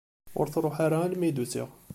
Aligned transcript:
Ur 0.39 0.47
truḥ 0.53 0.77
ara 0.85 0.97
alma 1.05 1.25
i 1.29 1.31
d-usiɣ. 1.31 1.69